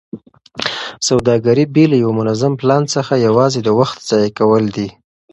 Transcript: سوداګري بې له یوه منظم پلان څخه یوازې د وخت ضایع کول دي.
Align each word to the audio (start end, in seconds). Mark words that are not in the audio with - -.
سوداګري 1.07 1.63
بې 1.73 1.83
له 1.91 1.97
یوه 2.03 2.13
منظم 2.19 2.53
پلان 2.61 2.83
څخه 2.95 3.23
یوازې 3.27 3.59
د 3.63 3.69
وخت 3.79 3.97
ضایع 4.09 4.31
کول 4.39 4.63
دي. 4.75 4.89